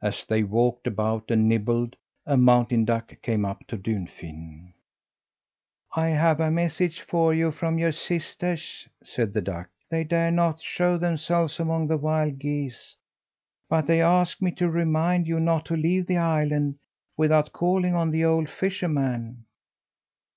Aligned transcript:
As 0.00 0.24
they 0.24 0.44
walked 0.44 0.86
about 0.86 1.28
and 1.28 1.48
nibbled, 1.48 1.96
a 2.24 2.36
mountain 2.36 2.84
duck 2.84 3.20
came 3.20 3.44
up 3.44 3.66
to 3.66 3.76
Dunfin. 3.76 4.72
"I 5.96 6.10
have 6.10 6.38
a 6.38 6.52
message 6.52 7.00
for 7.00 7.34
you 7.34 7.50
from 7.50 7.76
your 7.76 7.90
sisters," 7.90 8.86
said 9.02 9.32
the 9.32 9.40
duck. 9.40 9.68
"They 9.90 10.04
dare 10.04 10.30
not 10.30 10.60
show 10.62 10.96
themselves 10.98 11.58
among 11.58 11.88
the 11.88 11.96
wild 11.98 12.38
geese, 12.38 12.94
but 13.68 13.88
they 13.88 14.00
asked 14.00 14.40
me 14.40 14.52
to 14.52 14.70
remind 14.70 15.26
you 15.26 15.40
not 15.40 15.66
to 15.66 15.76
leave 15.76 16.06
the 16.06 16.18
island 16.18 16.78
without 17.16 17.52
calling 17.52 17.96
on 17.96 18.10
the 18.12 18.24
old 18.24 18.48
fisherman." 18.48 19.46